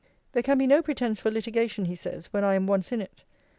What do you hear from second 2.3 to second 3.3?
when I am once in it.